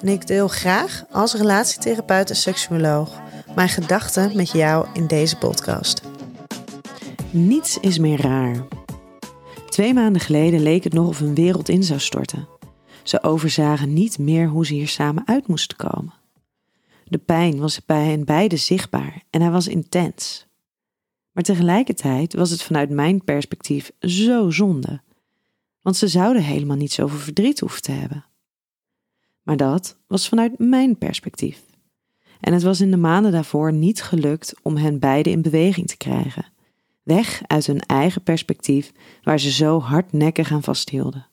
en 0.00 0.08
ik 0.08 0.26
deel 0.26 0.48
graag 0.48 1.04
als 1.10 1.34
relatietherapeut 1.34 2.30
en 2.30 2.36
seksuoloog 2.36 3.20
mijn 3.54 3.68
gedachten 3.68 4.36
met 4.36 4.50
jou 4.50 4.86
in 4.92 5.06
deze 5.06 5.36
podcast. 5.36 6.02
Niets 7.30 7.78
is 7.78 7.98
meer 7.98 8.20
raar. 8.20 8.66
Twee 9.68 9.94
maanden 9.94 10.20
geleden 10.20 10.62
leek 10.62 10.84
het 10.84 10.92
nog 10.92 11.08
of 11.08 11.20
een 11.20 11.34
wereld 11.34 11.68
in 11.68 11.82
zou 11.82 12.00
storten. 12.00 12.48
Ze 13.02 13.22
overzagen 13.22 13.92
niet 13.92 14.18
meer 14.18 14.48
hoe 14.48 14.66
ze 14.66 14.74
hier 14.74 14.88
samen 14.88 15.22
uit 15.26 15.46
moesten 15.46 15.76
komen. 15.76 16.14
De 17.04 17.18
pijn 17.18 17.58
was 17.58 17.84
bij 17.84 18.04
hen 18.04 18.24
beiden 18.24 18.58
zichtbaar 18.58 19.22
en 19.30 19.40
hij 19.40 19.50
was 19.50 19.68
intens. 19.68 20.46
Maar 21.32 21.44
tegelijkertijd 21.44 22.34
was 22.34 22.50
het 22.50 22.62
vanuit 22.62 22.90
mijn 22.90 23.24
perspectief 23.24 23.92
zo 24.00 24.50
zonde, 24.50 25.00
want 25.82 25.96
ze 25.96 26.08
zouden 26.08 26.42
helemaal 26.42 26.76
niet 26.76 26.92
zoveel 26.92 27.18
verdriet 27.18 27.60
hoeven 27.60 27.82
te 27.82 27.92
hebben. 27.92 28.24
Maar 29.50 29.58
dat 29.58 29.96
was 30.06 30.28
vanuit 30.28 30.58
mijn 30.58 30.98
perspectief. 30.98 31.62
En 32.40 32.52
het 32.52 32.62
was 32.62 32.80
in 32.80 32.90
de 32.90 32.96
maanden 32.96 33.32
daarvoor 33.32 33.72
niet 33.72 34.02
gelukt 34.02 34.54
om 34.62 34.76
hen 34.76 34.98
beiden 34.98 35.32
in 35.32 35.42
beweging 35.42 35.86
te 35.86 35.96
krijgen, 35.96 36.46
weg 37.02 37.42
uit 37.46 37.66
hun 37.66 37.80
eigen 37.80 38.22
perspectief 38.22 38.92
waar 39.22 39.40
ze 39.40 39.50
zo 39.50 39.80
hardnekkig 39.80 40.52
aan 40.52 40.62
vasthielden. 40.62 41.26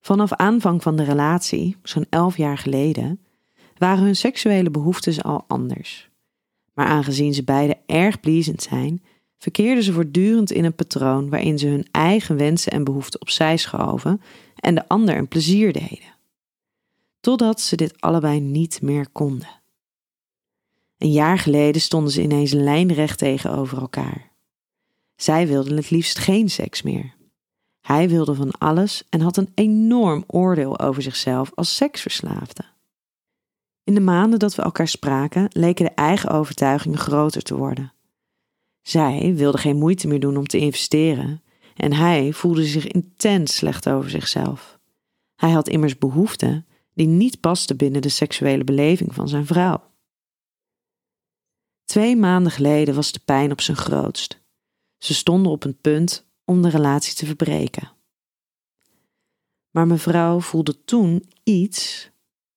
Vanaf 0.00 0.32
aanvang 0.32 0.82
van 0.82 0.96
de 0.96 1.02
relatie, 1.02 1.76
zo'n 1.82 2.06
elf 2.10 2.36
jaar 2.36 2.58
geleden, 2.58 3.20
waren 3.76 4.04
hun 4.04 4.16
seksuele 4.16 4.70
behoeftes 4.70 5.22
al 5.22 5.44
anders. 5.46 6.10
Maar 6.74 6.86
aangezien 6.86 7.34
ze 7.34 7.44
beiden 7.44 7.78
erg 7.86 8.20
pleasend 8.20 8.62
zijn, 8.62 9.02
verkeerden 9.36 9.84
ze 9.84 9.92
voortdurend 9.92 10.50
in 10.50 10.64
een 10.64 10.74
patroon 10.74 11.28
waarin 11.28 11.58
ze 11.58 11.66
hun 11.66 11.86
eigen 11.90 12.36
wensen 12.36 12.72
en 12.72 12.84
behoeften 12.84 13.20
opzij 13.20 13.56
schoven 13.56 14.20
en 14.54 14.74
de 14.74 14.88
ander 14.88 15.16
een 15.16 15.28
plezier 15.28 15.72
deden. 15.72 16.16
Totdat 17.28 17.60
ze 17.60 17.76
dit 17.76 18.00
allebei 18.00 18.40
niet 18.40 18.82
meer 18.82 19.08
konden. 19.12 19.48
Een 20.98 21.12
jaar 21.12 21.38
geleden 21.38 21.80
stonden 21.80 22.12
ze 22.12 22.22
ineens 22.22 22.52
lijnrecht 22.52 23.18
tegenover 23.18 23.78
elkaar. 23.80 24.30
Zij 25.16 25.46
wilden 25.46 25.76
het 25.76 25.90
liefst 25.90 26.18
geen 26.18 26.50
seks 26.50 26.82
meer. 26.82 27.14
Hij 27.80 28.08
wilde 28.08 28.34
van 28.34 28.50
alles 28.50 29.02
en 29.08 29.20
had 29.20 29.36
een 29.36 29.52
enorm 29.54 30.24
oordeel 30.26 30.78
over 30.78 31.02
zichzelf 31.02 31.50
als 31.54 31.76
seksverslaafde. 31.76 32.64
In 33.84 33.94
de 33.94 34.00
maanden 34.00 34.38
dat 34.38 34.54
we 34.54 34.62
elkaar 34.62 34.88
spraken, 34.88 35.46
leken 35.52 35.84
de 35.84 35.94
eigen 35.94 36.30
overtuigingen 36.30 36.98
groter 36.98 37.42
te 37.42 37.56
worden. 37.56 37.92
Zij 38.82 39.34
wilde 39.34 39.58
geen 39.58 39.78
moeite 39.78 40.08
meer 40.08 40.20
doen 40.20 40.36
om 40.36 40.46
te 40.46 40.58
investeren 40.58 41.42
en 41.76 41.92
hij 41.92 42.32
voelde 42.32 42.64
zich 42.64 42.86
intens 42.86 43.56
slecht 43.56 43.88
over 43.88 44.10
zichzelf. 44.10 44.78
Hij 45.34 45.50
had 45.50 45.68
immers 45.68 45.98
behoeften 45.98 46.66
die 46.98 47.06
niet 47.06 47.40
pasten 47.40 47.76
binnen 47.76 48.02
de 48.02 48.08
seksuele 48.08 48.64
beleving 48.64 49.14
van 49.14 49.28
zijn 49.28 49.46
vrouw. 49.46 49.90
Twee 51.84 52.16
maanden 52.16 52.52
geleden 52.52 52.94
was 52.94 53.12
de 53.12 53.20
pijn 53.24 53.52
op 53.52 53.60
zijn 53.60 53.76
grootst. 53.76 54.40
Ze 54.96 55.14
stonden 55.14 55.52
op 55.52 55.64
een 55.64 55.80
punt 55.80 56.26
om 56.44 56.62
de 56.62 56.68
relatie 56.68 57.14
te 57.14 57.26
verbreken. 57.26 57.92
Maar 59.70 59.86
mevrouw 59.86 60.40
voelde 60.40 60.84
toen 60.84 61.30
iets 61.42 62.10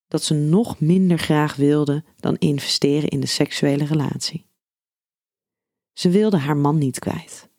dat 0.08 0.24
ze 0.24 0.34
nog 0.34 0.80
minder 0.80 1.18
graag 1.18 1.56
wilde 1.56 2.04
dan 2.16 2.38
investeren 2.38 3.10
in 3.10 3.20
de 3.20 3.28
seksuele 3.28 3.86
relatie. 3.86 4.46
Ze 5.94 6.10
wilde 6.10 6.38
haar 6.38 6.58
man 6.58 6.78
niet 6.78 7.00
kwijt. 7.00 7.50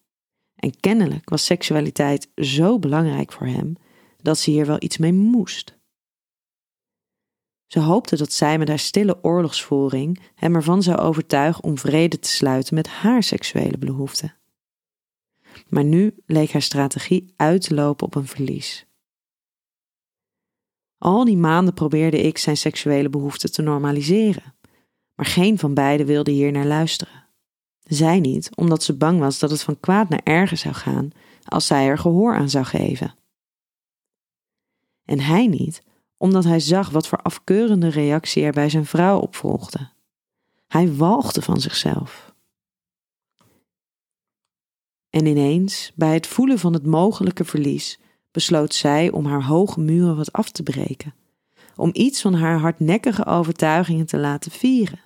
En 0.54 0.80
kennelijk 0.80 1.28
was 1.28 1.44
seksualiteit 1.44 2.30
zo 2.36 2.78
belangrijk 2.78 3.32
voor 3.32 3.46
hem 3.46 3.76
dat 4.22 4.38
ze 4.38 4.50
hier 4.50 4.66
wel 4.66 4.82
iets 4.82 4.98
mee 4.98 5.12
moest. 5.12 5.80
Ze 7.72 7.80
hoopte 7.80 8.16
dat 8.16 8.32
zij 8.32 8.58
met 8.58 8.68
haar 8.68 8.78
stille 8.78 9.24
oorlogsvoering 9.24 10.20
hem 10.34 10.54
ervan 10.54 10.82
zou 10.82 10.98
overtuigen 10.98 11.64
om 11.64 11.78
vrede 11.78 12.18
te 12.18 12.28
sluiten 12.28 12.74
met 12.74 12.88
haar 12.88 13.22
seksuele 13.22 13.78
behoeften. 13.78 14.34
Maar 15.68 15.84
nu 15.84 16.14
leek 16.26 16.52
haar 16.52 16.62
strategie 16.62 17.32
uit 17.36 17.62
te 17.62 17.74
lopen 17.74 18.06
op 18.06 18.14
een 18.14 18.26
verlies. 18.26 18.86
Al 20.98 21.24
die 21.24 21.36
maanden 21.36 21.74
probeerde 21.74 22.20
ik 22.20 22.38
zijn 22.38 22.56
seksuele 22.56 23.08
behoeften 23.08 23.52
te 23.52 23.62
normaliseren, 23.62 24.54
maar 25.14 25.26
geen 25.26 25.58
van 25.58 25.74
beiden 25.74 26.06
wilde 26.06 26.30
hier 26.30 26.52
naar 26.52 26.66
luisteren. 26.66 27.28
Zij 27.82 28.20
niet, 28.20 28.56
omdat 28.56 28.82
ze 28.82 28.96
bang 28.96 29.18
was 29.18 29.38
dat 29.38 29.50
het 29.50 29.62
van 29.62 29.80
kwaad 29.80 30.08
naar 30.08 30.22
erger 30.24 30.56
zou 30.56 30.74
gaan 30.74 31.10
als 31.44 31.66
zij 31.66 31.86
er 31.86 31.98
gehoor 31.98 32.34
aan 32.34 32.50
zou 32.50 32.64
geven. 32.64 33.14
En 35.04 35.20
hij 35.20 35.46
niet, 35.46 35.82
omdat 36.22 36.44
hij 36.44 36.60
zag 36.60 36.90
wat 36.90 37.08
voor 37.08 37.18
afkeurende 37.18 37.88
reactie 37.88 38.42
er 38.42 38.52
bij 38.52 38.68
zijn 38.68 38.86
vrouw 38.86 39.18
op 39.18 39.34
volgde. 39.34 39.88
Hij 40.68 40.94
walgde 40.94 41.42
van 41.42 41.60
zichzelf. 41.60 42.34
En 45.10 45.26
ineens, 45.26 45.92
bij 45.94 46.14
het 46.14 46.26
voelen 46.26 46.58
van 46.58 46.72
het 46.72 46.86
mogelijke 46.86 47.44
verlies, 47.44 48.00
besloot 48.30 48.74
zij 48.74 49.10
om 49.10 49.26
haar 49.26 49.44
hoge 49.44 49.80
muren 49.80 50.16
wat 50.16 50.32
af 50.32 50.50
te 50.50 50.62
breken, 50.62 51.14
om 51.76 51.90
iets 51.92 52.20
van 52.20 52.34
haar 52.34 52.58
hardnekkige 52.58 53.26
overtuigingen 53.26 54.06
te 54.06 54.18
laten 54.18 54.50
vieren. 54.50 55.00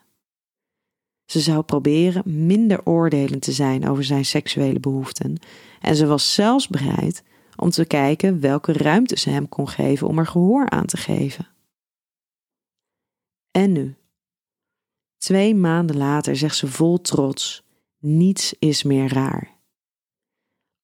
Ze 1.24 1.40
zou 1.40 1.62
proberen 1.62 2.46
minder 2.46 2.80
oordelend 2.84 3.42
te 3.42 3.52
zijn 3.52 3.88
over 3.88 4.04
zijn 4.04 4.24
seksuele 4.24 4.80
behoeften 4.80 5.38
en 5.80 5.96
ze 5.96 6.06
was 6.06 6.34
zelfs 6.34 6.68
bereid 6.68 7.22
om 7.56 7.70
te 7.70 7.84
kijken 7.84 8.40
welke 8.40 8.72
ruimte 8.72 9.18
ze 9.18 9.30
hem 9.30 9.48
kon 9.48 9.68
geven 9.68 10.08
om 10.08 10.18
er 10.18 10.26
gehoor 10.26 10.70
aan 10.70 10.86
te 10.86 10.96
geven. 10.96 11.48
En 13.50 13.72
nu? 13.72 13.96
Twee 15.18 15.54
maanden 15.54 15.96
later 15.96 16.36
zegt 16.36 16.56
ze 16.56 16.68
vol 16.68 17.00
trots: 17.00 17.64
niets 17.98 18.54
is 18.58 18.82
meer 18.82 19.12
raar. 19.12 19.54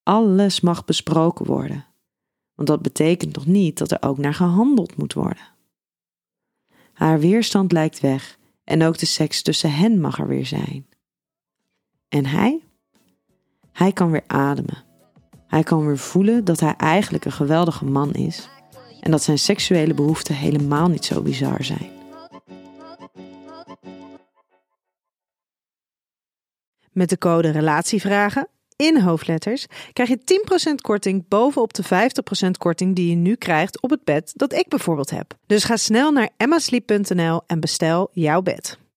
Alles 0.03 0.61
mag 0.61 0.85
besproken 0.85 1.47
worden. 1.47 1.87
Want 2.55 2.69
dat 2.69 2.83
betekent 2.83 3.35
nog 3.35 3.47
niet 3.47 3.79
dat 3.79 3.91
er 3.91 4.03
ook 4.03 4.19
naar 4.19 4.35
gehandeld 4.35 4.97
moet 4.97 5.13
worden. 5.13 5.51
Haar 6.93 7.21
weerstand 7.21 7.73
lijkt 7.73 8.01
weg 8.01 8.39
en 8.65 8.83
ook 8.83 8.99
de 8.99 9.07
seks 9.07 9.43
tussen 9.43 9.73
hen 9.73 10.01
mag 10.01 10.19
er 10.19 10.27
weer 10.27 10.47
zijn. 10.47 10.87
En 12.09 12.27
hij? 12.27 12.63
Hij 13.73 13.93
kan 13.93 14.11
weer 14.11 14.25
ademen. 14.27 14.85
Hij 15.53 15.63
kan 15.63 15.87
weer 15.87 15.99
voelen 15.99 16.45
dat 16.45 16.61
hij 16.61 16.75
eigenlijk 16.77 17.25
een 17.25 17.33
geweldige 17.33 17.85
man 17.85 18.13
is 18.13 18.49
en 19.01 19.11
dat 19.11 19.23
zijn 19.23 19.39
seksuele 19.39 19.95
behoeften 19.95 20.35
helemaal 20.35 20.89
niet 20.89 21.05
zo 21.05 21.23
bizar 21.23 21.65
zijn. 21.65 21.91
Met 26.93 27.09
de 27.09 27.19
code 27.19 27.51
Relatievragen 27.51 28.49
in 28.77 29.01
hoofdletters 29.01 29.67
krijg 29.93 30.09
je 30.09 30.71
10% 30.71 30.75
korting 30.75 31.29
bovenop 31.29 31.73
de 31.75 31.85
50% 31.85 32.51
korting 32.59 32.97
die 32.97 33.09
je 33.09 33.17
nu 33.17 33.35
krijgt 33.35 33.83
op 33.83 33.91
het 33.91 34.05
bed 34.05 34.33
dat 34.35 34.53
ik 34.53 34.69
bijvoorbeeld 34.69 35.11
heb. 35.11 35.35
Dus 35.47 35.65
ga 35.65 35.77
snel 35.77 36.13
naar 36.13 36.31
emmasleep.nl 36.37 37.43
en 37.47 37.61
bestel 37.61 38.11
jouw 38.13 38.43
bed. 38.43 38.79